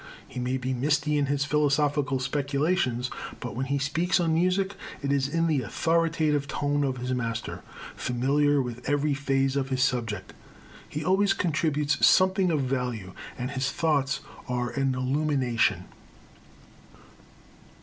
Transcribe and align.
He 0.27 0.39
may 0.39 0.57
be 0.57 0.73
misty 0.73 1.15
in 1.19 1.27
his 1.27 1.45
philosophical 1.45 2.17
speculations, 2.19 3.11
but 3.39 3.55
when 3.55 3.67
he 3.67 3.77
speaks 3.77 4.19
on 4.19 4.33
music 4.33 4.73
it 5.03 5.11
is 5.11 5.27
in 5.27 5.45
the 5.45 5.61
authoritative 5.61 6.47
tone 6.47 6.83
of 6.83 7.07
the 7.07 7.13
master, 7.13 7.61
familiar 7.95 8.59
with 8.63 8.89
every 8.89 9.13
phase 9.13 9.55
of 9.55 9.69
his 9.69 9.83
subject. 9.83 10.33
He 10.89 11.05
always 11.05 11.33
contributes 11.33 12.03
something 12.07 12.49
of 12.49 12.61
value, 12.61 13.13
and 13.37 13.51
his 13.51 13.69
thoughts 13.71 14.21
are 14.49 14.71
an 14.71 14.95
illumination. 14.95 15.85